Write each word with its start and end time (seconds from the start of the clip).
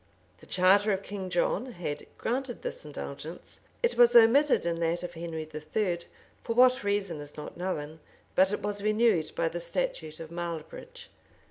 The 0.39 0.47
charter 0.47 0.91
of 0.93 1.03
King 1.03 1.29
John 1.29 1.73
had 1.73 2.07
granted 2.17 2.63
this 2.63 2.83
indulgence: 2.83 3.59
it 3.83 3.97
was 3.97 4.15
omitted 4.15 4.65
in 4.65 4.79
that 4.79 5.03
of 5.03 5.13
Henry 5.13 5.47
III., 5.53 5.99
for 6.43 6.53
what 6.53 6.83
reason 6.83 7.21
is 7.21 7.37
not 7.37 7.55
known; 7.55 7.99
but 8.33 8.51
it 8.51 8.63
was 8.63 8.81
renewed 8.81 9.31
by 9.35 9.47
the 9.47 9.59
statute 9.59 10.19
of 10.19 10.31
Marlebridge. 10.31 11.11